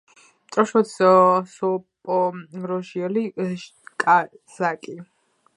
[0.53, 3.27] წარმოშობით ზაპოროჟიელი
[4.07, 4.99] კაზაკი.